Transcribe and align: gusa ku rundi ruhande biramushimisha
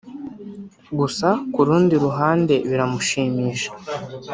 gusa 0.99 1.27
ku 1.53 1.59
rundi 1.67 1.93
ruhande 2.03 2.53
biramushimisha 2.69 3.69